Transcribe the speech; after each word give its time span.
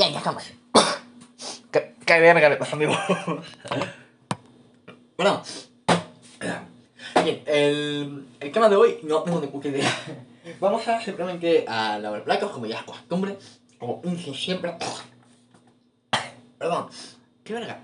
Bien, 0.00 0.12
ya 0.14 0.18
estamos. 0.20 0.44
¿Qué, 1.70 1.94
qué 2.06 2.20
verga 2.20 2.48
le 2.48 2.56
voz? 2.56 2.68
Bueno. 5.18 5.42
Bien, 7.22 7.42
el, 7.44 8.26
el 8.40 8.50
tema 8.50 8.70
de 8.70 8.76
hoy 8.76 9.00
no 9.02 9.22
tengo 9.22 9.42
ni 9.42 9.48
puta 9.48 9.68
idea. 9.68 9.92
Vamos 10.60 10.88
a 10.88 11.02
simplemente 11.02 11.66
a 11.68 11.98
lavar 11.98 12.24
platos 12.24 12.50
como 12.50 12.64
ya 12.64 12.78
es 12.78 12.84
costumbre. 12.84 13.36
Como 13.78 14.00
hice 14.04 14.32
siempre. 14.32 14.74
Perdón. 16.58 16.88
¿Qué 17.44 17.52
verga? 17.52 17.80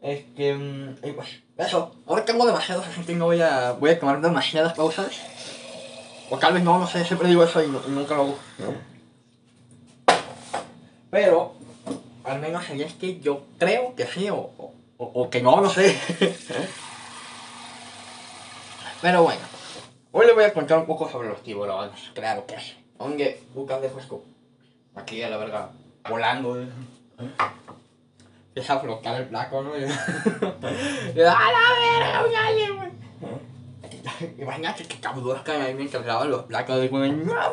Es 0.00 0.26
que... 0.36 0.54
mm, 0.54 1.08
y 1.08 1.10
pues, 1.10 1.42
eso. 1.56 1.96
Ahora 2.06 2.24
tengo 2.24 2.46
demasiados, 2.46 2.86
así 2.86 3.02
que 3.02 3.16
no 3.16 3.24
voy 3.24 3.40
a... 3.40 3.72
Voy 3.72 3.90
a 3.90 3.98
tomar 3.98 4.20
demasiadas 4.20 4.74
pausas. 4.74 5.10
O 6.30 6.38
tal 6.38 6.52
vez 6.52 6.62
no, 6.62 6.78
no 6.78 6.86
sé, 6.86 7.04
siempre 7.04 7.26
digo 7.26 7.42
eso 7.42 7.60
y 7.60 7.66
nunca 7.66 8.14
lo 8.14 8.22
hago. 8.22 8.38
Pero, 11.10 11.54
al 12.24 12.38
menos 12.40 12.68
ahí 12.68 12.82
es 12.82 12.92
que 12.94 13.18
yo 13.20 13.42
creo 13.58 13.94
que 13.94 14.06
sí, 14.06 14.28
o, 14.30 14.36
o, 14.36 14.72
o- 14.98 15.30
que 15.30 15.40
no, 15.42 15.60
no 15.60 15.70
sé. 15.70 15.98
Pero 19.00 19.22
bueno, 19.22 19.40
hoy 20.12 20.26
les 20.26 20.34
voy 20.34 20.44
a 20.44 20.52
contar 20.52 20.78
un 20.78 20.86
poco 20.86 21.08
sobre 21.08 21.28
los 21.28 21.42
tiburones, 21.42 22.10
claro 22.14 22.44
que 22.46 22.58
sí. 22.58 22.74
Aunque, 22.98 23.40
buscas 23.54 23.80
de 23.80 23.88
fresco. 23.90 24.24
Aquí 24.96 25.22
a 25.22 25.30
la 25.30 25.36
verga, 25.36 25.70
volando. 26.08 26.60
¿eh? 26.60 26.66
Empieza 28.48 28.74
a 28.74 28.80
flotar 28.80 29.20
el 29.20 29.28
plato, 29.28 29.62
¿no? 29.62 29.72
¡A 29.74 29.76
la 29.78 31.74
verga, 31.78 32.24
un 32.28 32.34
alien, 32.36 32.76
güey! 32.76 32.88
Imagínate 34.38 34.84
que 34.84 34.98
cabros 34.98 35.42
caen 35.42 35.62
ahí 35.62 35.74
mientras 35.74 36.04
los 36.26 36.42
placos 36.46 36.80
de. 36.80 36.90
¡No 36.90 36.98
mames! 37.34 37.52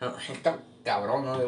Está 0.32 0.58
cabrón, 0.84 1.26
¿no? 1.26 1.38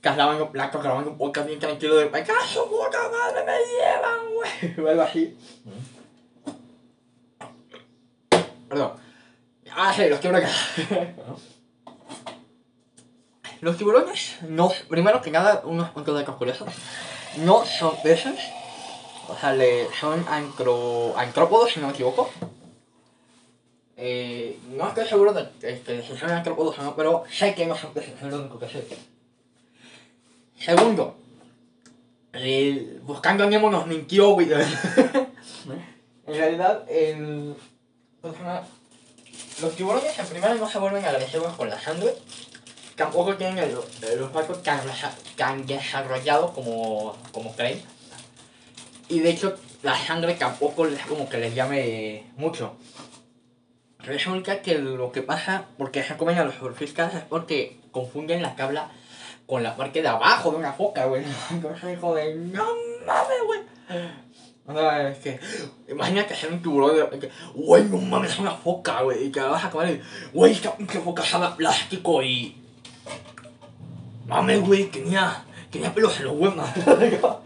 Graban 0.00 0.38
los 0.38 0.48
placos, 0.50 0.82
graban 0.82 1.08
un 1.08 1.18
podcast 1.18 1.46
bien 1.46 1.58
tranquilo 1.58 1.96
de... 1.96 2.08
¡Me 2.08 2.24
su 2.24 2.68
puta 2.68 3.10
madre, 3.10 3.44
me 3.44 3.58
llevan, 3.66 4.32
güey! 4.32 4.86
O 4.86 4.88
algo 4.88 5.02
así. 5.02 5.36
Perdón. 8.68 8.92
Ah, 9.74 9.92
sí, 9.94 10.08
los 10.08 10.20
tiburones. 10.20 10.50
los 13.60 13.76
tiburones, 13.76 14.36
no, 14.42 14.70
primero 14.88 15.20
que 15.20 15.30
nada, 15.30 15.62
unos 15.64 15.90
puntos 15.90 16.16
de 16.16 16.24
curiosos. 16.24 16.68
No 17.38 17.64
son 17.64 18.00
peces. 18.02 18.38
O 19.28 19.36
sea, 19.36 19.52
le, 19.52 19.92
son 19.94 20.24
ancro, 20.28 21.12
ancrópodos, 21.16 21.72
si 21.72 21.80
no 21.80 21.88
me 21.88 21.92
equivoco. 21.92 22.30
Eh, 24.00 24.56
no 24.76 24.88
estoy 24.88 25.06
seguro 25.08 25.32
de 25.32 25.48
que, 25.60 25.80
que 25.80 26.02
si 26.02 26.16
son 26.16 26.30
ancrópodos 26.30 26.78
o 26.78 26.82
no, 26.82 26.94
pero 26.94 27.24
sé 27.28 27.52
que 27.52 27.66
no 27.66 27.74
es 27.74 27.82
lo 28.22 28.38
único 28.38 28.56
que 28.56 28.68
sé. 28.68 28.86
Segundo, 30.56 31.16
el, 32.32 33.00
buscando 33.02 33.42
a 33.42 33.48
Nemo 33.48 33.70
nos 33.70 33.88
mintió, 33.88 34.30
güey. 34.30 34.48
en 36.26 36.34
realidad, 36.34 36.84
el, 36.88 37.56
los 39.60 39.74
tiburones 39.74 40.16
en 40.16 40.26
primera 40.26 40.54
no 40.54 40.68
se 40.68 40.78
vuelven 40.78 41.04
agresivos 41.04 41.54
con 41.54 41.68
la 41.68 41.80
sangre. 41.80 42.14
Tampoco 42.94 43.34
tienen 43.36 43.58
el, 43.58 43.76
el 44.02 44.22
olfato 44.22 44.54
tan, 44.54 44.80
tan 45.36 45.66
desarrollado 45.66 46.52
como, 46.52 47.16
como 47.32 47.54
creen. 47.56 47.82
Y 49.08 49.20
de 49.20 49.30
hecho, 49.30 49.56
la 49.82 49.96
sangre 49.96 50.34
tampoco 50.34 50.84
les 50.84 51.00
como 51.06 51.28
que 51.28 51.38
les 51.38 51.54
llame 51.54 52.24
mucho. 52.36 52.76
Resulta 54.00 54.62
que 54.62 54.78
lo 54.78 55.10
que 55.10 55.22
pasa, 55.22 55.66
porque 55.76 56.02
se 56.02 56.16
comen 56.16 56.38
a 56.38 56.44
los 56.44 56.54
surfistas, 56.54 57.14
es 57.14 57.22
porque 57.22 57.80
confunden 57.90 58.42
la 58.42 58.54
cabla 58.54 58.90
con 59.46 59.62
la 59.62 59.76
parte 59.76 60.02
de 60.02 60.08
abajo 60.08 60.52
de 60.52 60.58
una 60.58 60.72
foca, 60.72 61.06
güey. 61.06 61.24
Entonces, 61.50 61.94
hijo 61.94 62.14
de, 62.14 62.34
no 62.36 62.64
mames, 63.06 63.42
güey. 63.44 63.60
O 64.66 64.72
sea, 64.72 65.08
es 65.08 65.18
que, 65.18 65.40
imagínate 65.88 66.34
ser 66.34 66.52
un 66.52 66.62
tiburón 66.62 66.94
de 66.94 67.30
güey, 67.54 67.84
no 67.84 67.96
mames, 67.96 68.32
es 68.32 68.38
una 68.38 68.52
foca, 68.52 69.02
güey, 69.02 69.26
y 69.26 69.32
que 69.32 69.40
la 69.40 69.48
vas 69.48 69.64
a 69.64 69.70
comer 69.70 69.96
y, 69.96 70.36
güey, 70.36 70.52
esta 70.52 70.76
pinche 70.76 71.00
foca 71.00 71.24
sabe 71.24 71.46
a 71.46 71.56
plástico 71.56 72.22
y... 72.22 72.54
Mames, 74.26 74.60
güey, 74.60 74.84
tenía, 74.90 75.42
tenía 75.70 75.92
pelos 75.94 76.20
en 76.20 76.26
los 76.26 76.36
huevos. 76.36 76.68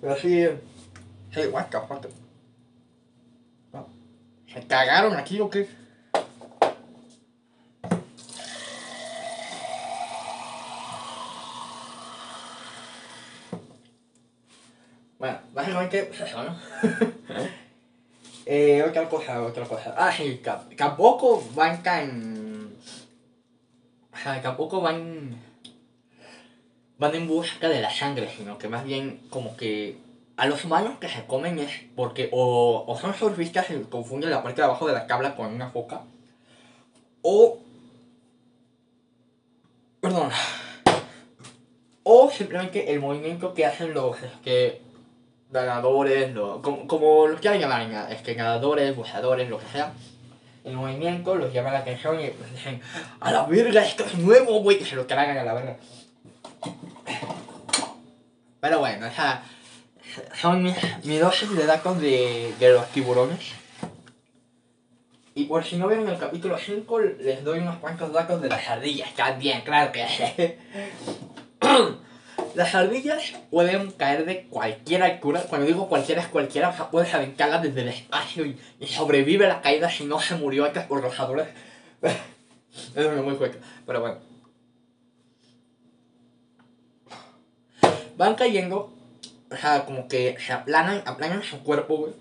Pero 0.00 0.16
sí, 0.16 0.46
sí, 1.30 1.40
what. 1.52 1.66
No. 3.72 3.86
¿Se 4.46 4.66
cagaron 4.66 5.14
aquí 5.16 5.38
o 5.40 5.50
qué? 5.50 5.68
¿No? 15.68 16.58
eh, 18.46 18.82
otra 18.82 19.08
cosa, 19.08 19.42
otra 19.42 19.64
cosa. 19.66 19.94
Ah, 19.96 20.12
sí, 20.12 20.42
tampoco 20.76 21.42
van 21.54 21.82
tan... 21.82 22.72
O 24.12 24.16
sea, 24.16 24.40
tampoco 24.40 24.80
van... 24.80 25.36
Van 26.98 27.14
en 27.14 27.26
busca 27.26 27.68
de 27.68 27.80
la 27.80 27.90
sangre, 27.90 28.30
sino 28.36 28.56
que 28.56 28.68
más 28.68 28.84
bien 28.84 29.20
como 29.28 29.56
que 29.56 29.98
a 30.36 30.46
los 30.46 30.64
humanos 30.64 30.98
que 31.00 31.08
se 31.08 31.26
comen 31.26 31.58
es 31.58 31.70
porque 31.94 32.28
o, 32.32 32.84
o 32.86 32.98
son 32.98 33.14
surfistas 33.14 33.70
y 33.70 33.80
confunden 33.84 34.30
la 34.30 34.42
parte 34.42 34.60
de 34.60 34.66
abajo 34.66 34.86
de 34.86 34.92
la 34.92 35.06
cabla 35.06 35.34
con 35.34 35.52
una 35.52 35.70
foca, 35.70 36.02
o... 37.26 37.58
Perdón. 40.00 40.30
O 42.02 42.30
simplemente 42.30 42.92
el 42.92 43.00
movimiento 43.00 43.54
que 43.54 43.64
hacen 43.64 43.94
los 43.94 44.18
que 44.42 44.83
nadadores, 45.50 46.32
lo- 46.34 46.60
como, 46.62 46.86
como 46.86 47.26
los 47.28 47.40
quieran 47.40 47.60
llamar, 47.60 48.10
es 48.12 48.22
que 48.22 48.34
nadadores, 48.34 48.94
buceadores, 48.96 49.48
lo 49.48 49.58
que 49.58 49.66
sea, 49.66 49.92
el 50.64 50.72
movimiento 50.74 51.34
los 51.34 51.52
llama 51.52 51.72
la 51.72 51.78
atención 51.80 52.20
y 52.20 52.28
pues 52.28 52.50
dicen, 52.52 52.80
a 53.20 53.30
la 53.32 53.44
verga, 53.46 53.84
esto 53.84 54.04
es 54.04 54.14
nuevo, 54.14 54.60
güey, 54.60 54.80
y 54.82 54.84
se 54.84 54.96
lo 54.96 55.06
tragan 55.06 55.36
a 55.38 55.44
la 55.44 55.54
verga. 55.54 55.76
Pero 58.60 58.78
bueno, 58.78 59.06
o 59.06 59.10
sea, 59.10 59.42
son 60.40 60.62
mis, 60.62 61.20
dosis 61.20 61.54
de 61.54 61.66
datos 61.66 62.00
de, 62.00 62.54
de 62.58 62.72
los 62.72 62.86
tiburones. 62.88 63.40
Y 65.36 65.44
por 65.46 65.64
si 65.64 65.76
no 65.76 65.88
vieron 65.88 66.08
el 66.08 66.16
capítulo 66.18 66.56
5, 66.56 67.00
les 67.00 67.42
doy 67.44 67.58
unos 67.58 67.76
cuantos 67.78 68.12
datos 68.12 68.40
de 68.40 68.48
las 68.48 68.66
ardillas 68.68 69.12
también, 69.14 69.62
claro 69.62 69.90
que. 69.92 70.58
Las 72.54 72.74
ardillas 72.74 73.34
pueden 73.50 73.90
caer 73.90 74.24
de 74.26 74.44
cualquier 74.44 75.02
altura. 75.02 75.42
Cuando 75.48 75.66
digo 75.66 75.88
cualquiera 75.88 76.22
es 76.22 76.28
cualquiera, 76.28 76.68
o 76.68 76.76
sea, 76.76 76.88
puedes 76.90 77.12
aventarlas 77.12 77.62
desde 77.62 77.82
el 77.82 77.88
espacio 77.88 78.46
y, 78.46 78.56
sobrevive 78.86 79.48
la 79.48 79.60
caída 79.60 79.90
si 79.90 80.04
no 80.04 80.20
se 80.20 80.36
murió 80.36 80.64
antes 80.64 80.84
por 80.84 81.02
los 81.02 81.18
árboles. 81.18 81.48
es 82.94 83.22
muy 83.22 83.34
fuerte, 83.34 83.58
pero 83.84 84.00
bueno. 84.00 84.18
Van 88.16 88.36
cayendo, 88.36 88.92
o 89.50 89.56
sea, 89.56 89.84
como 89.84 90.06
que 90.06 90.36
se 90.38 90.52
aplanan, 90.52 91.02
aplanan 91.06 91.42
su 91.42 91.58
cuerpo, 91.64 91.96
güey. 91.96 92.12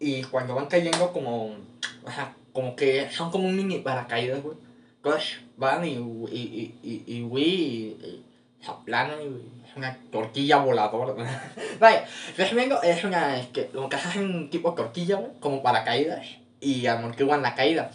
Y 0.00 0.22
cuando 0.24 0.56
van 0.56 0.66
cayendo, 0.66 1.12
como, 1.12 1.54
o 2.02 2.10
sea, 2.12 2.34
como 2.52 2.74
que 2.74 3.08
son 3.10 3.30
como 3.30 3.46
un 3.46 3.54
mini 3.54 3.78
paracaídas, 3.78 4.42
güey. 4.42 4.56
Entonces 4.96 5.38
van 5.56 5.84
y, 5.84 5.92
y, 5.92 6.74
y, 6.82 7.02
y, 7.06 7.14
y- 7.16 7.22
y 7.22 8.24
se 8.60 8.70
aplanan 8.70 9.18
y 9.22 9.59
es 9.70 9.76
una 9.76 9.96
tortilla 10.10 10.58
voladora. 10.58 11.14
Vaya, 11.80 12.04
resumiendo, 12.36 12.82
es 12.82 13.04
una, 13.04 13.38
es 13.38 13.46
que 13.48 13.70
lo 13.72 13.88
que 13.88 13.96
haces 13.96 14.16
es 14.16 14.22
un 14.22 14.50
tipo 14.50 14.70
de 14.70 14.76
tortilla, 14.76 15.16
güey, 15.16 15.30
como 15.40 15.62
paracaídas, 15.62 16.26
y 16.60 16.86
amortiguan 16.86 17.42
la 17.42 17.54
caída. 17.54 17.90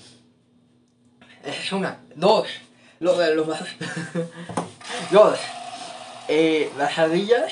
Es 1.43 1.71
una. 1.71 1.99
Dos, 2.15 2.47
lo 2.99 3.17
de 3.17 3.35
los 3.35 3.47
Dos, 5.11 5.39
eh, 6.27 6.71
las 6.77 6.97
ardillas 6.97 7.51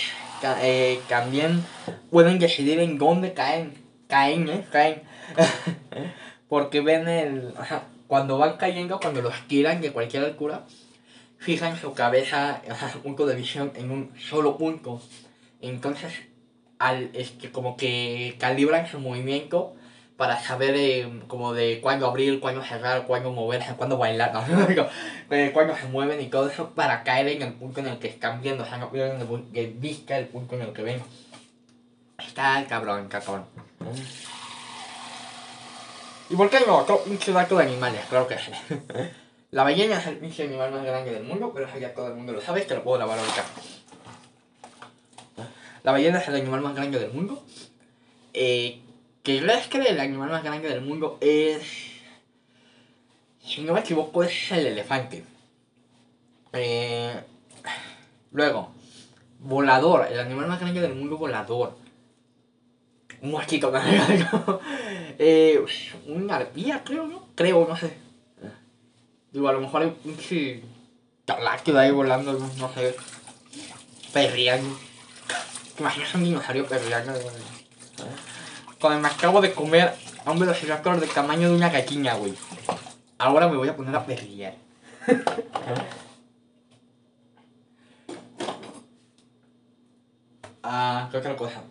eh, 0.62 1.00
también 1.08 1.64
pueden 2.10 2.40
decidir 2.40 2.80
en 2.80 2.98
dónde 2.98 3.34
caen. 3.34 3.74
Caen, 4.08 4.50
¿eh? 4.50 4.66
Caen. 4.72 5.04
Porque 6.50 6.82
ven 6.82 7.08
el... 7.08 7.54
cuando 8.08 8.38
van 8.38 8.58
cayendo, 8.58 9.00
cuando 9.00 9.22
los 9.22 9.48
tiran 9.48 9.82
de 9.82 9.92
cualquier 9.92 10.24
altura, 10.26 10.64
fijan 11.44 11.78
su 11.78 11.94
cabeza, 11.94 12.62
o 12.72 12.76
sea, 12.76 12.90
su 12.90 13.02
punto 13.02 13.26
de 13.26 13.36
visión 13.36 13.72
en 13.76 13.92
un 13.92 14.14
solo 14.20 14.58
punto. 14.58 15.02
Entonces, 15.62 16.14
al, 16.80 17.10
es 17.14 17.32
que 17.32 17.52
como 17.52 17.78
que 17.78 18.36
calibran 18.40 18.88
su 18.88 19.00
movimiento 19.00 19.76
para 20.18 20.40
saber 20.40 20.76
eh, 20.76 21.22
como 21.28 21.54
de 21.54 21.82
cuándo 21.82 22.08
abrir, 22.08 22.40
cuándo 22.40 22.64
cerrar, 22.64 23.06
cuándo 23.06 23.32
moverse, 23.32 23.74
cuándo 23.76 23.98
bailar, 23.98 24.34
no, 24.34 24.44
cuándo 25.54 25.76
se 25.76 25.86
mueven 25.88 26.22
y 26.22 26.28
todo 26.28 26.50
eso 26.50 26.70
para 26.70 27.04
caer 27.04 27.28
en 27.30 27.42
el 27.42 27.54
punto 27.54 27.80
en 27.80 27.88
el 27.88 28.00
que 28.00 28.08
están 28.08 28.42
viendo, 28.42 28.64
o 28.64 28.66
sea, 28.66 28.78
no 28.78 28.92
pierden 28.92 29.20
de, 29.52 29.66
vista 29.68 30.18
el 30.18 30.28
punto 30.28 30.56
en 30.56 30.62
el 30.62 30.74
que 30.74 30.84
ven. 30.84 31.02
Está 32.26 32.64
cabrón, 32.70 33.08
cabrón. 33.08 33.46
¿Y 36.30 36.36
por 36.36 36.50
qué 36.50 36.60
no? 36.66 36.78
Otro 36.78 37.04
pinche 37.04 37.32
dato 37.32 37.58
de 37.58 37.64
animales, 37.64 38.02
claro 38.10 38.28
que 38.28 38.38
sí. 38.38 38.52
La 39.54 39.64
ballena 39.64 40.00
es 40.00 40.08
el 40.08 40.18
pinche 40.18 40.46
animal 40.46 40.72
más 40.72 40.84
grande 40.84 41.12
del 41.12 41.26
mundo, 41.26 41.52
pero 41.54 41.68
eso 41.68 41.78
ya 41.78 41.94
todo 41.94 42.08
el 42.08 42.16
mundo 42.16 42.34
lo 42.34 42.42
sabe, 42.42 42.66
que 42.66 42.74
lo 42.74 42.84
puedo 42.84 42.98
lavar 42.98 43.20
ahorita. 43.20 43.46
La 45.84 45.92
ballena 45.92 46.18
es 46.18 46.28
el 46.28 46.38
animal 46.38 46.62
más 46.62 46.74
grande 46.74 46.98
del 46.98 47.12
mundo. 47.12 47.46
Eh, 48.34 48.82
que 49.22 49.40
yo 49.40 49.46
es 49.46 49.68
que 49.68 49.78
el 49.78 50.00
animal 50.00 50.32
más 50.32 50.44
grande 50.44 50.70
del 50.70 50.82
mundo 50.82 51.20
es... 51.22 51.62
Si 53.46 53.62
no 53.62 53.74
me 53.74 53.82
equivoco 53.82 54.24
es 54.24 54.52
el 54.52 54.66
elefante. 54.66 55.24
Eh, 56.54 57.22
luego, 58.32 58.72
volador, 59.38 60.08
el 60.12 60.20
animal 60.20 60.48
más 60.48 60.62
grande 60.62 60.82
del 60.82 60.96
mundo 60.96 61.20
volador. 61.20 61.78
Un 63.22 63.30
mosquito 63.30 63.70
también. 63.72 64.02
eh, 65.20 65.64
una 66.08 66.38
arpía, 66.38 66.84
creo, 66.84 67.06
¿no? 67.06 67.28
Creo, 67.36 67.68
no 67.70 67.78
sé. 67.78 68.03
Digo, 69.34 69.50
a 69.50 69.54
lo 69.54 69.62
mejor 69.62 69.82
hay 69.82 69.88
un 69.88 69.96
pinche 69.96 70.62
talácteo 71.26 71.80
ahí 71.80 71.90
volando, 71.90 72.34
no, 72.34 72.74
sé. 72.74 72.96
Perreando. 74.14 74.78
¿Te 75.76 75.82
imaginas 75.82 76.14
un 76.14 76.24
dinosaurio 76.24 76.68
perreando? 76.68 77.14
Cuando 78.80 79.02
me 79.02 79.08
acabo 79.08 79.42
de 79.42 79.52
comer 79.52 79.92
a 80.24 80.32
un 80.32 80.38
velociraptor 80.38 81.00
del 81.00 81.10
tamaño 81.10 81.50
de 81.50 81.56
una 81.56 81.72
gallina, 81.72 82.14
güey. 82.14 82.36
Ahora 83.18 83.48
me 83.48 83.58
voy 83.58 83.70
a 83.70 83.76
poner 83.76 83.96
a 83.96 84.06
perrear. 84.06 84.54
ah, 90.62 91.08
¿qué 91.10 91.18
otra 91.18 91.36
cosa? 91.36 91.64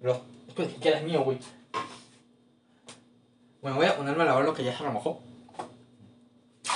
Lo, 0.00 0.22
esto 0.48 0.62
ni 0.62 0.70
siquiera 0.70 1.00
es 1.00 1.04
mío, 1.04 1.22
güey. 1.22 1.38
Bueno, 3.60 3.76
voy 3.76 3.84
a 3.84 3.94
ponerme 3.94 4.22
a 4.22 4.26
lavar 4.26 4.46
lo 4.46 4.54
que 4.54 4.64
ya 4.64 4.74
se 4.74 4.84
remojó. 4.84 5.20
De 6.62 6.68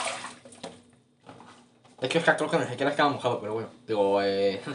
hecho, 1.89 1.92
es 2.03 2.09
que 2.09 2.21
creo 2.21 2.51
que 2.51 2.59
ni 2.59 2.67
siquiera 2.67 2.91
estaba 2.91 3.11
mojado, 3.11 3.41
pero 3.41 3.55
bueno. 3.55 3.69
Digo, 3.87 4.21
eh... 4.23 4.61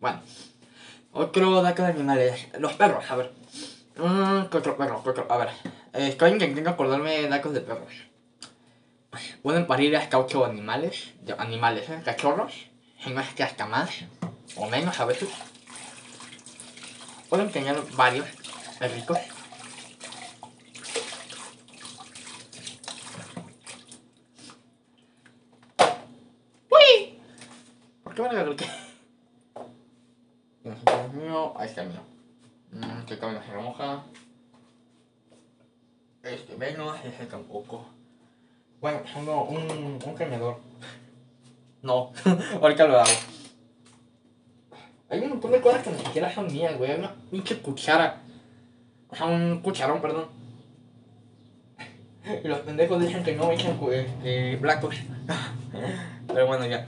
Bueno. 0.00 0.20
Otro 1.12 1.62
dato 1.62 1.82
de 1.82 1.88
animales. 1.90 2.48
Los 2.58 2.72
perros, 2.74 3.08
a 3.08 3.16
ver. 3.16 3.32
Mm, 3.96 4.46
¿Qué 4.50 4.56
otro 4.56 4.76
perro? 4.76 5.02
¿Qué 5.02 5.10
otro? 5.10 5.26
A 5.30 5.36
ver. 5.38 5.50
Eh, 5.92 6.08
estoy 6.08 6.32
intentando 6.32 6.70
acordarme 6.70 7.18
de 7.18 7.28
datos 7.28 7.52
de 7.54 7.60
perros. 7.60 7.92
Pueden 9.42 9.66
parir 9.66 9.96
hasta 9.96 10.18
8 10.18 10.44
animales. 10.44 11.12
Animales, 11.38 11.88
¿eh? 11.88 12.00
Cachorros. 12.04 12.52
Si 12.98 13.10
no 13.10 13.20
es 13.20 13.28
que 13.34 13.42
hasta 13.42 13.66
más. 13.66 13.90
O 14.56 14.68
menos 14.68 14.98
a 14.98 15.04
veces. 15.04 15.28
Pueden 17.28 17.50
tener 17.50 17.80
varios 17.96 18.26
perritos. 18.78 19.18
¡Uy! 26.70 27.18
¿Por 28.02 28.14
qué 28.14 28.22
me 28.22 28.44
lo 28.44 28.56
que? 28.56 28.66
Este 30.64 30.92
es 31.06 31.12
mío, 31.14 31.52
ahí 31.56 31.66
está 31.66 31.82
el 31.82 31.88
mío. 31.88 32.00
Mm, 32.70 33.00
este 33.00 33.18
cabello 33.18 33.42
se 33.42 33.52
remoja. 33.52 34.04
Este 36.32 36.56
menos, 36.56 36.98
ese 37.04 37.26
tampoco. 37.26 37.86
Bueno, 38.80 39.00
tengo 39.14 39.44
un, 39.44 39.70
un. 39.70 39.98
No, 41.82 42.12
ahorita 42.60 42.86
lo 42.86 43.00
hago. 43.00 43.10
Hay 45.08 45.20
un 45.20 45.30
montón 45.30 45.52
de 45.52 45.60
cosas 45.60 45.82
que 45.82 45.90
ni 45.90 45.98
siquiera 45.98 46.32
son 46.32 46.50
mías, 46.50 46.76
güey. 46.78 46.92
Hay 46.92 46.98
una 46.98 47.14
pinche 47.30 47.58
cuchara. 47.58 48.22
O 49.10 49.14
sea, 49.14 49.26
un 49.26 49.60
cucharón, 49.60 50.00
perdón. 50.00 50.26
Y 52.44 52.46
los 52.48 52.60
pendejos 52.60 53.00
dicen 53.00 53.24
que 53.24 53.34
no 53.34 53.50
pues, 53.80 54.06
eh, 54.24 54.56
blancos. 54.60 54.94
Pero 56.28 56.46
bueno, 56.46 56.66
ya. 56.66 56.86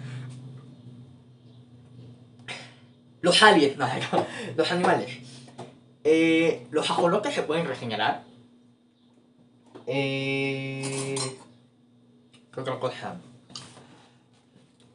Los 3.20 3.42
aliens, 3.42 3.76
no, 3.76 3.86
no, 3.86 4.26
los 4.56 4.70
animales. 4.70 5.18
Eh, 6.04 6.66
los 6.70 6.88
ajolotes 6.90 7.34
se 7.34 7.42
pueden 7.42 7.66
regenerar. 7.66 8.22
Eh, 9.86 11.14
¿Qué 12.52 12.60
otra 12.60 12.78
cosa? 12.78 13.16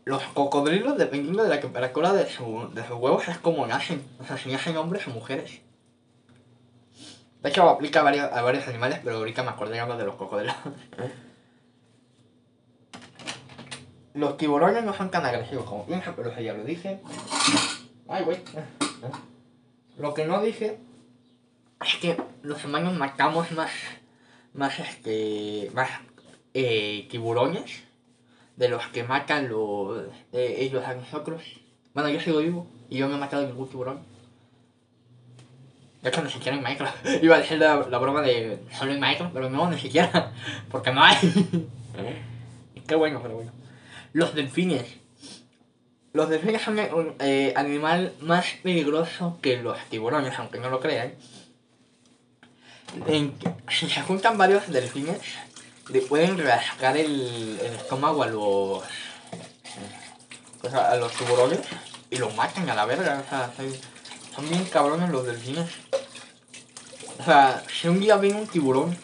Los 0.05 0.23
cocodrilos, 0.23 0.97
dependiendo 0.97 1.43
de 1.43 1.49
la 1.49 1.59
temperatura 1.59 2.13
de, 2.13 2.27
su, 2.27 2.69
de 2.73 2.81
sus 2.87 2.97
huevos, 2.97 3.27
es 3.27 3.37
como 3.37 3.67
nacen. 3.67 4.03
O 4.19 4.23
sea, 4.23 4.37
si 4.37 4.51
nacen 4.51 4.77
hombres 4.77 5.07
o 5.07 5.11
mujeres. 5.11 5.61
De 7.41 7.49
hecho, 7.49 7.69
aplica 7.69 8.01
a 8.01 8.03
varios, 8.03 8.31
a 8.31 8.41
varios 8.41 8.67
animales, 8.67 8.99
pero 9.03 9.17
ahorita 9.17 9.43
me 9.43 9.49
acordé 9.49 9.79
de 9.79 10.05
los 10.05 10.15
cocodrilos. 10.15 10.55
los 14.13 14.37
tiburones 14.37 14.83
no 14.83 14.93
son 14.93 15.11
tan 15.11 15.25
agresivos 15.25 15.65
como 15.65 15.85
piensan, 15.85 16.15
pero 16.15 16.31
eso 16.31 16.41
ya 16.41 16.53
lo 16.53 16.63
dije. 16.63 16.99
Ay, 18.07 18.23
güey. 18.23 18.39
Lo 19.97 20.13
que 20.13 20.25
no 20.25 20.41
dije 20.41 20.79
es 21.85 21.95
que 21.97 22.21
los 22.41 22.65
humanos 22.65 22.93
matamos 22.97 23.51
más, 23.51 23.71
más, 24.53 24.79
este, 24.79 25.71
más 25.73 25.89
eh, 26.53 27.07
tiburones 27.09 27.83
de 28.55 28.69
los 28.69 28.87
que 28.87 29.03
matan 29.03 29.49
los, 29.49 30.03
eh, 30.33 30.55
ellos 30.59 30.83
a 30.85 30.95
nosotros. 30.95 31.41
Bueno, 31.93 32.09
yo 32.09 32.19
sigo 32.19 32.39
vivo 32.39 32.67
y 32.89 32.97
yo 32.97 33.07
me 33.07 33.15
he 33.15 33.17
matado 33.17 33.47
ningún 33.47 33.69
tiburón. 33.69 33.99
De 36.01 36.09
hecho, 36.09 36.23
ni 36.23 36.29
siquiera 36.29 36.57
en 36.57 36.63
Minecraft. 36.63 37.05
Iba 37.23 37.35
a 37.35 37.39
decir 37.39 37.57
la, 37.57 37.87
la 37.89 37.97
broma 37.97 38.21
de 38.21 38.59
solo 38.77 38.93
en 38.93 38.99
Minecraft, 38.99 39.33
pero 39.33 39.49
no, 39.49 39.69
ni 39.69 39.77
siquiera. 39.77 40.33
Porque 40.71 40.91
no 40.91 41.03
hay. 41.03 41.17
Qué 42.87 42.95
bueno, 42.95 43.19
pero 43.21 43.35
bueno. 43.35 43.51
Los 44.13 44.33
delfines. 44.33 44.85
Los 46.11 46.29
delfines 46.29 46.61
son 46.61 46.79
un 46.79 47.13
eh, 47.19 47.53
animal 47.55 48.13
más 48.21 48.45
peligroso 48.63 49.37
que 49.41 49.57
los 49.61 49.77
tiburones, 49.89 50.37
aunque 50.39 50.59
no 50.59 50.69
lo 50.69 50.79
crean. 50.79 51.13
En, 53.07 53.33
se 53.69 54.01
juntan 54.01 54.37
varios 54.37 54.67
delfines, 54.67 55.19
le 55.89 56.01
pueden 56.01 56.37
rascar 56.37 56.97
el, 56.97 57.59
el 57.61 57.73
estómago 57.73 58.23
a 58.23 58.27
los, 58.27 58.83
pues 60.61 60.73
a, 60.73 60.91
a 60.91 60.95
los 60.97 61.11
tiburones 61.13 61.59
y 62.09 62.17
los 62.17 62.35
matan 62.35 62.69
a 62.69 62.75
la 62.75 62.85
verga. 62.85 63.23
O 63.25 63.29
sea, 63.29 63.51
son, 63.55 63.73
son 64.35 64.49
bien 64.49 64.65
cabrones 64.65 65.09
los 65.09 65.25
delfines. 65.25 65.69
O 67.19 67.23
sea, 67.23 67.63
si 67.69 67.87
un 67.87 67.99
día 67.99 68.17
viene 68.17 68.39
un 68.39 68.47
tiburón 68.47 68.97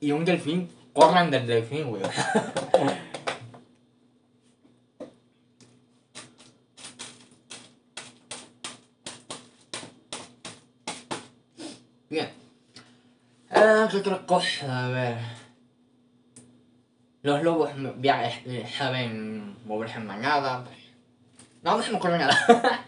y 0.00 0.12
un 0.12 0.24
delfín, 0.24 0.70
corran 0.92 1.30
del 1.30 1.46
delfín, 1.46 1.88
güey. 1.90 2.02
Bien. 12.10 12.30
Ah, 13.50 13.86
¿qué 13.87 13.87
otra 13.98 14.26
cosa? 14.26 14.86
A 14.86 14.88
ver. 14.88 15.18
Los 17.22 17.42
lobos 17.42 17.70
eh, 17.74 18.66
saben 18.76 19.56
moverse 19.66 19.98
en 19.98 20.06
manada. 20.06 20.64
pues. 20.64 20.76
No, 21.62 21.76
no 21.76 21.82
se 21.82 21.90
me 21.90 21.98
ocurre 21.98 22.18
nada. 22.18 22.38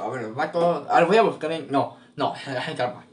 a 0.00 0.08
ver, 0.08 0.32
vato. 0.32 0.86
A 0.88 1.00
ver, 1.00 1.06
voy 1.06 1.16
a 1.16 1.22
buscar 1.22 1.52
en. 1.52 1.70
No, 1.70 1.96
no, 2.16 2.34
deja 2.46 2.74
trampa. 2.74 3.04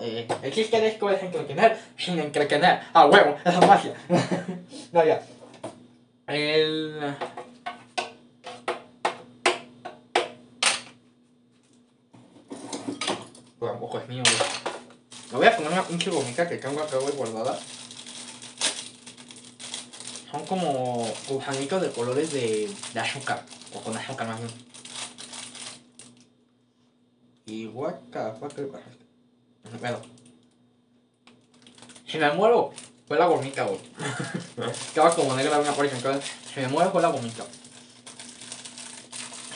Eh, 0.00 0.26
existe 0.42 0.80
disco 0.80 1.08
de 1.10 1.20
encraquenar 1.20 1.78
sin 1.96 2.18
encraquenar. 2.18 2.88
Ah, 2.92 3.06
huevo, 3.06 3.36
esa 3.44 3.58
es 3.60 3.66
magia. 3.68 3.94
no, 4.92 5.04
ya. 5.04 5.22
El. 6.26 7.14
Mío, 14.12 14.22
güey. 14.22 14.36
Me 15.30 15.38
voy 15.38 15.46
a 15.46 15.56
poner 15.56 15.72
una 15.72 15.82
pinche 15.82 16.10
gomita 16.10 16.48
que 16.48 16.58
tengo 16.58 16.82
acá, 16.82 16.98
güey, 16.98 17.14
guardada. 17.14 17.58
Son 20.30 20.44
como 20.46 21.10
gusanitos 21.28 21.80
de 21.80 21.90
colores 21.90 22.32
de, 22.32 22.70
de 22.92 23.00
azúcar. 23.00 23.44
O 23.74 23.80
con 23.80 23.96
azúcar 23.96 24.28
más 24.28 24.38
bien. 24.38 24.50
Y 27.46 27.66
what 27.68 27.94
the 28.10 28.32
fuck, 28.38 28.54
¿qué 28.54 28.62
pasa? 28.62 28.84
No 29.70 29.78
pedo. 29.78 30.02
Si 32.06 32.18
me 32.18 32.30
muero, 32.32 32.72
fue 33.08 33.18
la 33.18 33.26
gomita, 33.26 33.64
güey. 33.64 33.80
Estaba 34.70 35.14
como 35.14 35.34
negra 35.34 35.58
una 35.58 35.72
por 35.72 35.86
entonces. 35.86 36.30
Si 36.52 36.60
me 36.60 36.68
muero, 36.68 36.92
fue 36.92 37.00
la 37.00 37.08
gomita. 37.08 37.44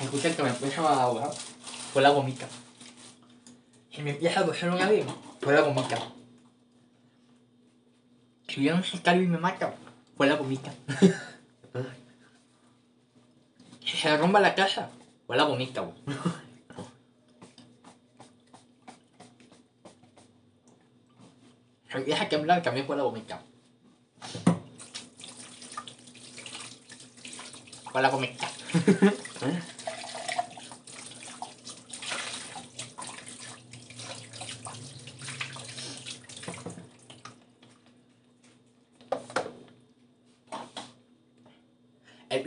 Escuchen 0.02 0.34
que 0.34 0.42
me 0.42 0.48
empieza 0.48 0.82
a 0.82 1.02
ahogar. 1.02 1.30
Fue 1.92 2.02
la 2.02 2.10
gomita. 2.10 2.46
Si 3.96 4.02
me 4.02 4.10
empieza 4.10 4.40
a 4.40 4.44
coger 4.44 4.68
un 4.68 4.76
vez, 4.76 5.06
pues 5.40 5.56
la 5.56 5.62
gomita. 5.62 5.96
Si 8.46 8.62
yo 8.62 8.76
no 8.76 8.82
sé 8.82 8.98
y 8.98 9.26
me 9.26 9.38
mata, 9.38 9.74
pues 10.18 10.28
la 10.28 10.36
gomita. 10.36 10.70
si 13.86 13.96
se 13.96 14.14
rompa 14.18 14.40
la 14.40 14.54
casa, 14.54 14.90
pues 15.26 15.38
la 15.38 15.44
gomita. 15.44 15.90
Si 21.90 21.96
empieza 21.96 22.24
que 22.24 22.36
temblar, 22.36 22.62
también 22.62 22.86
pues 22.86 22.98
la 22.98 23.04
gomita. 23.04 23.40
Pues 27.92 27.94
la 28.02 28.10
gomita. 28.10 28.46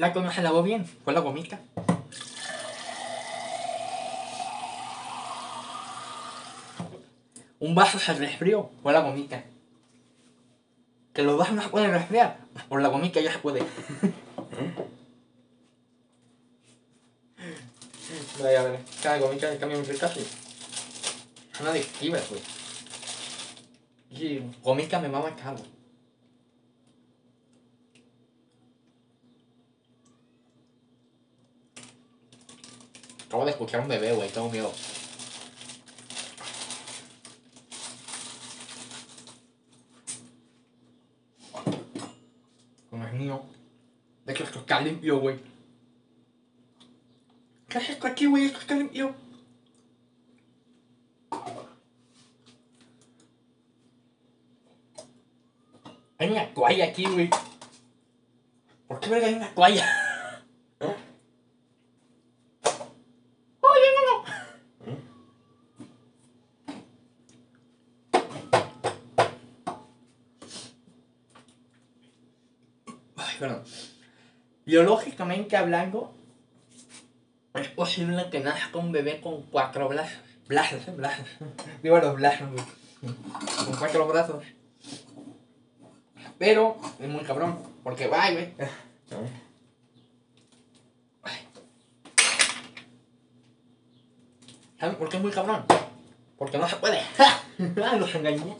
El 0.09 0.13
blanco 0.13 0.27
no 0.27 0.33
se 0.33 0.41
lavó 0.41 0.63
bien, 0.63 0.87
fue 1.03 1.13
la 1.13 1.19
gomica. 1.19 1.59
Un 7.59 7.75
vaso 7.75 7.99
se 7.99 8.15
resfrió, 8.15 8.71
fue 8.81 8.91
la 8.91 9.01
gomica. 9.01 9.43
Que 11.13 11.21
los 11.21 11.37
vasos 11.37 11.53
no 11.53 11.61
se 11.61 11.69
pueden 11.69 11.91
resfriar, 11.91 12.39
por 12.67 12.81
la 12.81 12.87
gomica 12.87 13.21
ya 13.21 13.31
se 13.31 13.37
puede. 13.37 13.59
Vaya, 18.41 18.61
a 18.61 18.63
ver, 18.63 18.79
cada 19.03 19.19
gomica 19.19 19.55
cambia 19.59 19.77
un 19.77 19.85
casi. 19.85 20.21
Es 20.21 21.61
una 21.61 21.69
adictiva, 21.69 22.17
pues. 22.29 22.41
Y 24.09 24.41
gomica 24.63 24.99
me 24.99 25.07
mama 25.07 25.35
caro. 25.35 25.59
Acabo 33.39 33.45
de 33.45 33.51
escuchar 33.51 33.79
un 33.79 33.87
bebé, 33.87 34.11
güey, 34.11 34.29
tengo 34.29 34.49
miedo. 34.49 34.69
Como 42.89 43.05
es 43.05 43.13
mío. 43.13 43.41
De 44.25 44.33
que 44.33 44.43
esto 44.43 44.59
está 44.59 44.81
limpio, 44.81 45.19
güey. 45.19 45.39
¿Qué 47.69 47.77
haces 47.77 47.91
esto 47.91 48.07
aquí, 48.07 48.25
güey? 48.25 48.47
Esto 48.47 48.59
está 48.59 48.75
limpio. 48.75 49.15
Hay 56.17 56.29
una 56.29 56.53
toalla 56.53 56.83
aquí, 56.83 57.05
güey. 57.05 57.29
¿Por 58.89 58.99
qué 58.99 59.09
verga 59.09 59.27
hay 59.27 59.35
una 59.35 59.55
toalla? 59.55 59.87
Oye, 63.61 63.87
no, 63.95 64.01
no. 64.09 64.23
Ay, 73.15 73.35
perdón. 73.39 73.63
Biológicamente 75.49 75.57
hablando, 75.57 76.13
es 77.55 77.67
posible 77.69 78.29
que 78.29 78.39
nazca 78.39 78.77
un 78.77 78.91
bebé 78.91 79.19
con 79.19 79.41
cuatro 79.43 79.87
brazos. 79.89 80.19
Brazos, 80.47 80.95
brazos. 80.95 81.25
Digo 81.81 81.97
los 81.97 82.15
brazos. 82.15 82.49
Con 83.01 83.75
cuatro 83.77 84.07
brazos. 84.07 84.43
Pero 86.37 86.77
es 86.99 87.09
muy 87.09 87.23
cabrón, 87.23 87.59
porque 87.83 88.07
va, 88.07 88.31
güey. 88.31 88.53
¿Saben 94.79 94.95
por 94.95 95.09
qué 95.09 95.17
es 95.17 95.23
muy 95.23 95.31
cabrón? 95.31 95.65
Porque 96.37 96.57
no 96.57 96.69
se 96.69 96.77
puede. 96.77 97.01
Los 97.97 98.15
engañé. 98.15 98.55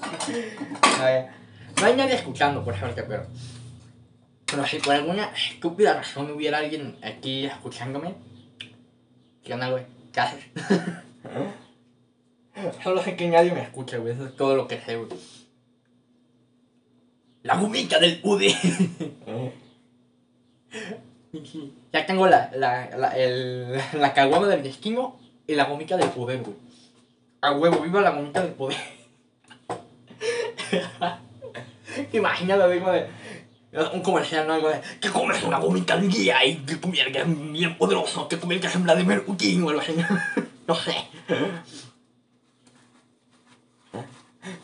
No 1.80 1.86
hay 1.86 1.96
nadie 1.96 2.16
escuchando, 2.16 2.64
por 2.64 2.74
ejemplo, 2.74 3.06
pero. 3.08 3.26
Pero 4.52 4.66
si 4.66 4.80
por 4.80 4.96
alguna 4.96 5.26
estúpida 5.26 5.94
razón 5.94 6.32
hubiera 6.32 6.58
alguien 6.58 6.98
aquí 7.04 7.46
escuchándome, 7.46 8.16
¿qué 9.44 9.54
onda, 9.54 9.70
güey? 9.70 9.84
¿Qué 10.12 10.20
haces? 10.20 10.44
Solo 12.84 13.04
sé 13.04 13.16
que 13.16 13.28
nadie 13.28 13.52
me 13.52 13.62
escucha, 13.62 13.98
güey. 13.98 14.14
Eso 14.14 14.26
es 14.26 14.36
todo 14.36 14.56
lo 14.56 14.68
que 14.68 14.80
sé, 14.80 14.98
güey. 14.98 15.10
La 17.44 17.56
gomita 17.56 18.00
del 18.00 18.20
pude. 18.22 18.54
ya 21.94 22.06
tengo 22.06 22.28
la, 22.28 22.52
la, 22.54 22.90
la, 22.98 23.16
el, 23.18 23.80
la 23.94 24.14
caguama 24.14 24.48
del 24.48 24.64
destino 24.64 25.20
y 25.48 25.56
la 25.56 25.66
gomita 25.66 25.96
del 25.96 26.10
poder, 26.10 26.42
güey. 26.42 26.56
A 27.42 27.54
huevo, 27.54 27.82
viva 27.82 28.02
la 28.02 28.12
gomita 28.12 28.42
del 28.42 28.54
poder. 28.54 28.78
Imagínate, 32.14 32.74
digo, 32.74 32.92
de 32.92 33.08
un 33.72 34.02
comercial, 34.02 34.48
¿no? 34.48 34.54
Algo 34.54 34.70
de, 34.70 34.82
que 35.00 35.10
comes 35.10 35.44
una 35.44 35.60
gomita 35.60 35.94
al 35.94 36.10
día 36.10 36.44
y 36.46 36.56
que 36.58 36.80
comer 36.80 37.12
que 37.12 37.20
es 37.20 37.52
bien 37.52 37.78
poderoso, 37.78 38.28
que 38.28 38.40
comer 38.40 38.60
que 38.60 38.68
es 38.68 38.84
Vladimir 38.84 39.24
Putin 39.24 39.64
o 39.64 39.70
algo 39.70 39.82
así. 39.82 39.94
No 40.68 40.76
sé. 40.76 40.94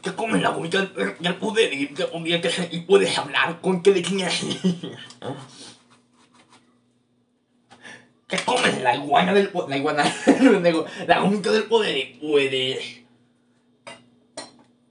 Que 0.03 0.13
comes 0.13 0.39
la 0.41 0.49
gomita 0.49 0.83
del, 0.85 1.35
poder 1.37 1.73
y 1.73 1.87
que 1.87 2.07
comer 2.07 2.39
que 2.41 2.49
se- 2.51 2.69
y 2.71 2.81
puedes 2.81 3.17
hablar 3.17 3.59
con 3.59 3.81
que 3.81 3.91
de 3.91 4.03
quién 4.03 4.19
es. 4.21 4.41
Que 8.27 8.37
comes 8.37 8.81
la 8.83 8.95
iguana 8.95 9.33
del 9.33 9.49
poder, 9.49 9.69
la 9.69 9.77
iguana, 9.77 10.03
la 11.07 11.19
gomita 11.19 11.51
del 11.51 11.63
poder 11.63 11.97
y 11.97 12.03
puedes 12.21 12.97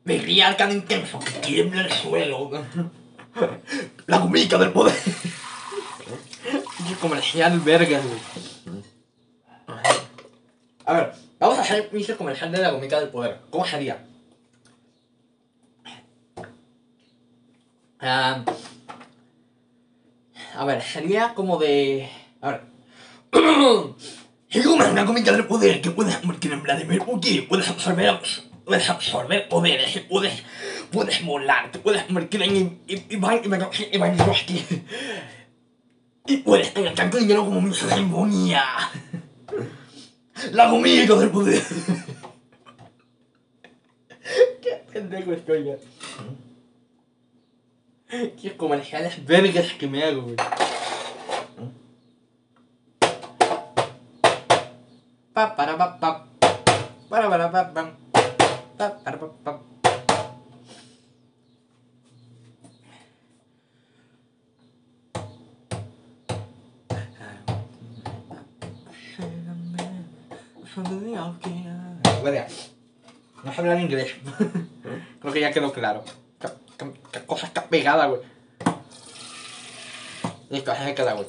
berrear 0.05 0.57
tan 0.57 0.73
intenso 0.73 1.21
que 1.21 1.31
tiembla 1.47 1.83
el 1.83 1.93
suelo. 1.93 2.51
La 4.07 4.19
gomita 4.19 4.59
del 4.59 4.73
poder. 4.73 4.95
Qué 6.89 6.95
comercial 7.01 7.61
verga, 7.61 8.01
güey. 8.01 8.45
A 10.87 10.93
ver, 10.93 11.13
vamos 11.39 11.59
a 11.59 11.63
hacer 11.63 11.91
un 11.93 12.17
comercial 12.17 12.53
de 12.53 12.59
la 12.59 12.71
gomita 12.71 13.01
del 13.01 13.09
poder. 13.09 13.41
¿Cómo 13.51 13.65
sería? 13.65 14.05
Ah, 18.01 18.45
a 20.57 20.65
ver, 20.67 20.83
sería 20.83 21.35
como 21.35 21.59
de. 21.59 22.09
A 22.41 22.51
ver. 22.51 22.61
Si 24.55 24.63
comes 24.63 24.87
una 24.87 25.03
gomita 25.03 25.33
del 25.33 25.49
poder 25.49 25.81
que 25.81 25.91
puedes 25.91 26.17
convertir 26.19 26.53
en 26.53 26.63
Vladimir 26.63 27.03
Putin, 27.03 27.49
puedes 27.49 27.69
absorber, 27.69 28.21
puedes 28.65 28.89
absorber 28.91 29.49
poderes, 29.49 30.01
puedes, 30.09 30.43
puedes 30.91 31.25
volar, 31.25 31.71
te 31.71 31.79
puedes 31.79 32.03
convertir 32.05 32.43
en 32.43 32.81
Iván 33.11 33.41
Ivanovsky. 33.45 34.65
Y 36.27 36.39
puedes 36.39 36.73
tener 36.73 36.95
tanto 36.95 37.19
dinero 37.19 37.45
como 37.45 37.61
mi 37.61 37.75
ceremonia. 37.75 38.65
La 40.53 40.71
gomita 40.71 41.17
del 41.17 41.31
poder. 41.31 41.63
Qué 44.63 44.83
pendejo 44.91 45.33
estoy 45.33 45.65
ya. 45.65 45.77
Qué 48.41 48.57
comerciales 48.57 49.25
vergas 49.27 49.73
que 49.75 49.87
me 49.87 50.03
hago, 50.03 50.23
güey. 50.23 50.37
Pa 55.35 55.57
para 55.57 55.77
pa 55.77 55.99
pa. 55.99 56.27
Para 57.09 57.29
para 57.29 57.51
pa 57.51 57.75
pam. 57.75 57.94
No 73.45 73.53
sé 73.53 73.61
hablar 73.61 73.81
inglés. 73.81 74.15
Creo 75.21 75.33
que 75.33 75.41
ya 75.41 75.53
quedó 75.53 75.73
claro. 75.73 76.03
¿Qué, 77.13 77.21
cosa 77.27 77.47
está 77.47 77.65
pegada, 77.67 78.07
güey? 78.07 78.21
Listo, 80.51 80.73
así 80.73 80.85
se 80.85 80.95
queda, 80.95 81.13
güey. 81.13 81.27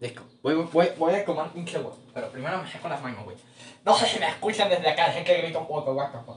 Listo. 0.00 0.22
Voy, 0.42 0.54
voy, 0.54 0.88
voy 0.98 1.14
a 1.14 1.24
tomar 1.24 1.50
un 1.54 1.66
segundo. 1.66 1.98
Pero 2.12 2.30
primero 2.30 2.62
me 2.62 2.70
saco 2.70 2.88
las 2.88 3.02
manos, 3.02 3.24
güey. 3.24 3.36
No 3.84 3.96
sé 3.96 4.06
si 4.06 4.18
me 4.18 4.28
escuchan 4.28 4.68
desde 4.68 4.88
acá, 4.88 5.12
sé 5.12 5.24
que 5.24 5.38
grito 5.38 5.60
un 5.60 5.68
poco, 5.68 5.92
what 5.92 6.10
the 6.10 6.18
fuck. 6.26 6.36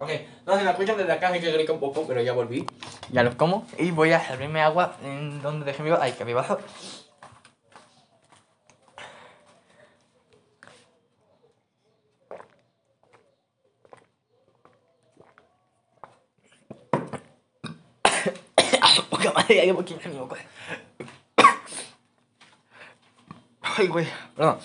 Ok, 0.00 0.10
no 0.46 0.58
si 0.58 0.64
me 0.64 0.70
escuchan 0.70 0.96
desde 0.96 1.12
acá, 1.12 1.30
sé 1.30 1.40
que 1.40 1.52
grito 1.52 1.74
un 1.74 1.80
poco, 1.80 2.04
pero 2.06 2.20
ya 2.22 2.32
volví. 2.32 2.66
Ya 3.10 3.22
los 3.22 3.36
como. 3.36 3.66
Y 3.78 3.90
voy 3.90 4.12
a 4.12 4.20
servirme 4.20 4.60
agua 4.60 4.96
en 5.02 5.40
donde 5.42 5.64
dejé 5.64 5.82
mi 5.82 5.90
vaso. 5.90 6.02
Ay, 6.02 6.12
que 6.12 6.24
mi 6.24 6.32
vaso. 6.32 6.58
Madre, 19.34 19.56
ya 19.56 19.64
llevo 19.64 19.84
15 19.84 20.08
minutos. 20.08 20.38
Ay, 23.62 23.88
güey, 23.88 24.06
perdón. 24.36 24.58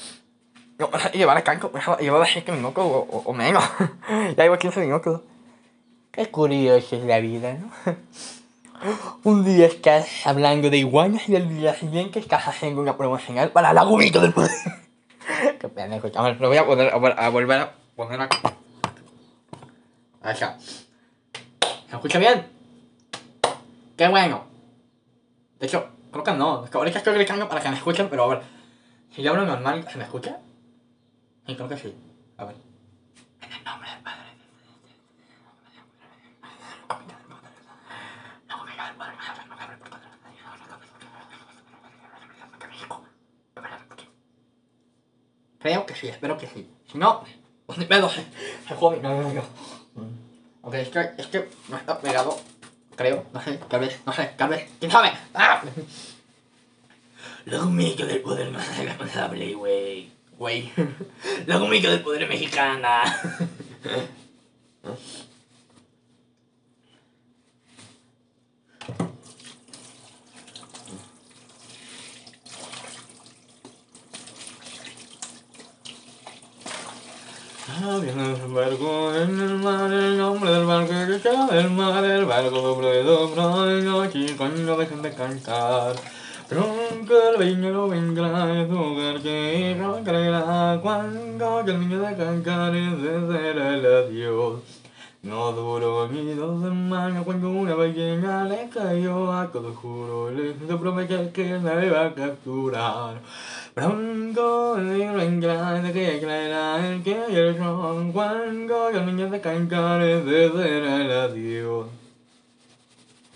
No, 0.77 0.89
llevar 1.13 1.37
a 1.37 1.43
canco, 1.43 1.71
llevaba 1.99 2.25
7 2.25 2.51
minutos 2.51 2.83
o, 2.83 3.07
o, 3.09 3.23
o 3.25 3.33
menos. 3.33 3.63
ya 4.09 4.43
llevo 4.43 4.57
15 4.57 4.79
minutos. 4.81 5.21
Qué 6.11 6.27
curioso 6.27 6.95
es 6.95 7.03
la 7.03 7.19
vida, 7.19 7.53
¿no? 7.53 7.71
Un 9.23 9.43
día 9.45 9.65
estás 9.65 10.07
hablando 10.25 10.69
de 10.69 10.77
iguanas 10.77 11.27
y 11.27 11.35
el 11.35 11.49
día 11.49 11.73
siguiente 11.73 12.19
estás 12.19 12.47
haciendo 12.47 12.81
una 12.81 12.97
promocional 12.97 13.51
para 13.51 13.73
la 13.73 13.83
gomita 13.83 14.19
del 14.19 14.33
poder. 14.33 14.51
Qué 15.59 15.69
pendejo. 15.69 16.09
A 16.15 16.23
ver, 16.23 16.39
lo 16.39 16.49
voy 16.49 16.57
a, 16.57 16.65
poner, 16.65 16.93
a, 16.93 16.95
a 16.95 17.29
volver 17.29 17.59
a 17.59 17.73
poner. 17.95 18.29
Ahí 20.21 20.33
está. 20.33 20.57
¿Se 20.59 21.95
escucha 21.95 22.19
bien? 22.19 22.45
Qué 23.97 24.07
bueno. 24.07 24.54
De 25.65 25.69
hecho, 25.69 25.89
creo 26.11 26.23
que 26.23 26.31
no. 26.33 26.63
Es 26.63 26.69
que 26.69 26.77
ahorita 26.77 26.99
estoy 26.99 27.15
gritando 27.15 27.49
para 27.49 27.59
que 27.59 27.69
me 27.69 27.75
escuchen, 27.75 28.07
pero 28.07 28.25
a 28.25 28.27
ver. 28.27 28.43
Si 29.09 29.23
yo 29.23 29.31
hablo 29.31 29.47
normal, 29.47 29.83
¿se 29.91 29.97
me 29.97 30.03
escucha? 30.03 30.37
Sí, 31.47 31.55
creo 31.55 31.67
que 31.67 31.75
sí. 31.75 31.95
A 32.37 32.45
ver. 32.45 32.55
En 33.41 33.51
el 33.51 33.63
nombre 33.63 33.89
del 33.89 33.99
Padre. 34.03 34.25
Creo 45.57 45.85
que 45.87 45.95
sí, 45.95 46.07
espero 46.09 46.37
que 46.37 46.45
sí. 46.45 46.69
Si 46.91 46.99
no, 46.99 47.23
pues 47.65 47.79
ni 47.79 47.85
pedo. 47.85 48.07
Se 48.67 48.75
jode. 48.75 49.01
No, 49.01 49.19
no, 49.19 49.33
no. 49.33 49.41
Ok, 50.61 50.75
es 50.75 50.89
que, 50.89 51.09
es 51.17 51.25
que 51.25 51.49
no 51.69 51.77
está 51.77 51.97
pegado. 51.97 52.37
Creo, 52.95 53.25
no 53.33 53.41
sé, 53.41 53.59
tal 53.69 53.81
vez, 53.81 53.99
no 54.05 54.13
sé, 54.13 54.31
tal 54.37 54.49
vez. 54.49 54.69
¿Quién 54.79 54.91
sabe? 54.91 55.11
¡Ah! 55.33 55.61
La 57.45 57.59
gomita 57.59 58.05
del 58.05 58.21
poder 58.21 58.51
no 58.51 58.59
es 58.59 58.77
responsable, 58.77 59.53
güey. 59.53 60.09
Güey. 60.37 60.71
La 61.45 61.57
gomita 61.57 61.89
del 61.89 62.01
poder 62.01 62.27
mexicana. 62.27 63.03
Ah, 77.67 77.99
viene 78.01 78.33
el 78.33 78.51
barco 78.51 79.13
en 79.15 79.39
el 79.39 79.55
mar, 79.57 79.91
el 79.91 80.17
nombre 80.17 80.49
del 80.49 80.65
barco 80.65 80.93
está 81.15 81.47
del 81.47 81.69
mar, 81.69 82.03
el 82.03 82.25
barco 82.25 82.81
y 82.83 84.05
aquí 84.05 84.33
cuando 84.37 84.75
dejen 84.77 85.01
de 85.01 85.13
cantar. 85.13 85.95
Pronto 86.49 87.29
el 87.29 87.37
viñero 87.43 87.87
vendrá 87.87 88.53
en 88.53 88.69
su 88.69 88.77
hogar 88.77 89.21
que 89.21 89.75
no 89.79 90.03
creerá 90.03 90.79
cuando 90.81 91.61
el 91.61 91.79
niño 91.79 91.99
de 91.99 92.15
cantar 92.15 92.75
es 92.75 93.01
desde 93.01 93.51
el 93.51 93.85
adiós. 93.85 94.59
No 95.23 95.51
duró 95.53 96.07
ni 96.07 96.33
dos 96.33 96.61
semanas 96.61 97.23
cuando 97.23 97.49
una 97.49 97.75
pequeña 97.75 98.43
le 98.43 98.69
cayó 98.69 99.31
a 99.31 99.51
todo 99.51 99.73
juro, 99.73 100.29
le 100.29 100.51
hizo 100.51 100.79
prometer 100.79 101.31
que 101.31 101.57
la 101.59 101.83
iba 101.83 102.05
a 102.05 102.13
capturar. 102.13 103.21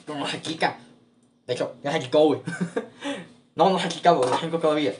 No 0.07 0.25
se 0.25 0.41
chica. 0.41 0.77
De 1.45 1.53
hecho, 1.53 1.75
ya 1.83 1.91
se 1.91 1.99
quitó, 1.99 2.19
güey. 2.19 2.41
no, 3.55 3.69
no 3.69 3.77
se 3.79 3.87
ha 3.87 3.89
quitado, 3.89 4.21
lo 4.23 4.37
tengo 4.37 4.57
todavía. 4.59 4.93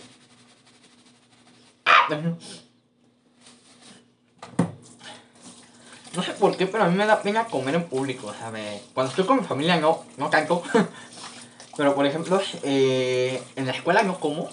No 6.16 6.24
sé 6.24 6.32
por 6.34 6.58
qué, 6.58 6.66
pero 6.68 6.84
a 6.84 6.88
mí 6.90 6.96
me 6.98 7.06
da 7.06 7.22
pena 7.22 7.46
comer 7.46 7.76
en 7.76 7.84
público, 7.86 8.28
o 8.28 8.34
sea, 8.34 8.50
me- 8.52 8.82
Cuando 8.94 9.12
estoy 9.12 9.26
con 9.26 9.38
mi 9.38 9.44
familia 9.44 9.78
no, 9.80 10.04
no 10.18 10.30
tanto. 10.30 10.64
pero 11.78 11.96
por 11.96 12.06
ejemplo, 12.06 12.42
eh, 12.64 13.42
en 13.56 13.66
la 13.68 13.72
escuela 13.72 14.04
no 14.04 14.20
como. 14.20 14.50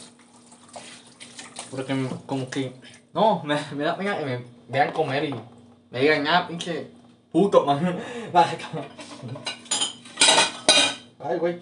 Porque 1.70 2.08
como 2.26 2.48
que... 2.50 2.72
No, 3.12 3.42
me, 3.44 3.58
me 3.74 3.84
da 3.84 3.96
pena 3.96 4.18
que 4.18 4.24
me 4.24 4.44
vean 4.68 4.92
comer 4.92 5.24
y 5.24 5.34
me 5.90 6.00
digan, 6.00 6.24
nada, 6.24 6.46
pinche 6.46 6.88
puto, 7.32 7.64
man. 7.66 7.98
Ay, 11.18 11.38
güey. 11.38 11.58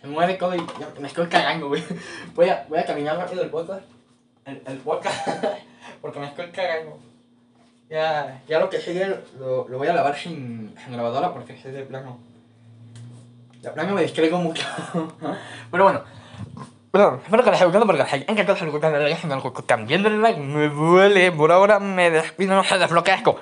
Se 0.00 0.06
muere 0.06 0.38
ya 0.38 1.00
me 1.00 1.08
estoy 1.08 1.26
cagando, 1.26 1.68
güey. 1.68 1.82
Voy 2.34 2.48
a, 2.48 2.64
voy 2.68 2.78
a 2.78 2.84
caminar 2.84 3.16
rápido 3.16 3.42
el 3.42 3.50
podcast. 3.50 3.82
El, 4.44 4.62
el 4.66 4.78
podcast. 4.78 5.44
porque 6.00 6.20
me 6.20 6.26
estoy 6.26 6.50
cagando. 6.50 6.98
Ya, 7.90 8.42
ya 8.46 8.60
lo 8.60 8.68
que 8.68 8.80
sigue 8.80 9.06
lo, 9.38 9.66
lo 9.66 9.78
voy 9.78 9.88
a 9.88 9.94
lavar 9.94 10.16
sin, 10.16 10.74
sin 10.84 10.96
lavadora 10.96 11.32
porque 11.32 11.54
es 11.54 11.64
de 11.64 11.82
plano. 11.82 12.18
De 13.62 13.70
plano 13.70 13.94
me 13.94 14.02
distraigo 14.02 14.38
mucho. 14.38 14.66
Pero 15.70 15.84
bueno. 15.84 16.02
Perdón, 16.90 17.20
espero 17.22 17.44
que 17.44 17.50
les 17.50 17.58
haya 17.58 17.66
gustado 17.66 17.86
porque 17.86 18.02
les 18.02 18.12
haya 18.12 18.24
encantado 18.26 18.58
de 18.80 18.98
la 18.98 19.08
me 19.26 19.62
también 19.66 20.02
del 20.02 20.22
like. 20.22 20.40
Me 20.40 20.68
duele, 20.68 21.30
por 21.32 21.52
ahora 21.52 21.78
me 21.78 22.10
despido, 22.10 22.54
no 22.54 22.64
se 22.64 22.78
desbloquea 22.78 23.16
esto. 23.16 23.36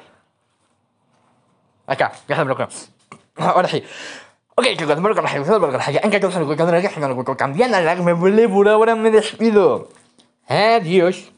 Acá, 1.86 2.12
ya 2.28 2.36
se 2.36 2.42
bloqueó. 2.42 2.68
Ahora 3.36 3.68
sí. 3.68 3.84
Ok, 4.56 4.64
chicos, 4.76 4.96
espero 4.96 5.14
que 5.14 5.22
les 5.22 5.30
haya 5.30 5.38
gustado 5.38 5.60
porque 5.60 5.76
les 5.76 5.88
haya 5.88 6.00
encantado 6.00 6.32
podcast 6.46 6.70
de 6.70 6.82
la 6.82 7.14
me 7.14 7.36
también 7.36 7.70
del 7.70 7.84
like. 7.84 8.02
Me 8.02 8.14
duele, 8.14 8.48
por 8.48 8.68
ahora 8.68 8.96
me 8.96 9.10
despido. 9.10 9.88
Adiós. 10.48 11.30